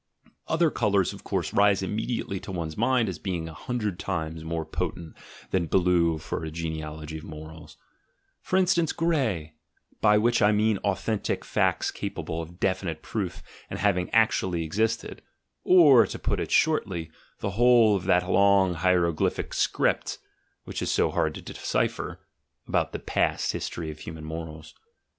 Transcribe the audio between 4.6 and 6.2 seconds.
potent than blue